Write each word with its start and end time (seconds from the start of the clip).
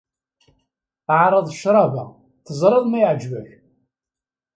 Ɛreḍ 1.19 1.47
ccrab-a, 1.53 2.05
teẓreḍ 2.45 2.85
ma 2.87 2.97
iɛǧeb-ak. 3.01 3.49